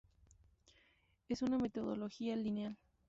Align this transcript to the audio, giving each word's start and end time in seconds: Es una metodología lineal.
Es 1.29 1.43
una 1.43 1.59
metodología 1.59 2.35
lineal. 2.35 2.75